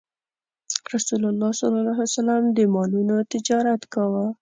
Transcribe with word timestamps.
رسول 0.93 1.21
الله 1.31 1.51
ﷺ 1.59 2.43
د 2.57 2.59
مالونو 2.75 3.15
تجارت 3.33 3.81
کاوه. 3.93 4.25